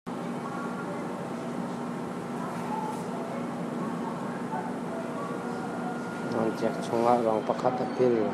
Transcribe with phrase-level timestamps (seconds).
[6.31, 8.15] Nawncek chungah rang pakhat a pil.